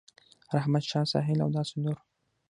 رحمت 0.57 0.83
شاه 0.89 1.05
ساحل 1.11 1.39
او 1.43 1.49
داسې 1.57 1.75
نور 1.83 1.97